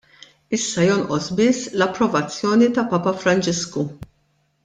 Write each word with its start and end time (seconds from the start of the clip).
Issa 0.57 0.85
jonqos 0.87 1.25
biss 1.39 1.59
l-approvazzjoni 1.79 2.71
ta' 2.79 2.87
Papa 2.95 3.13
Franġisku. 3.21 3.87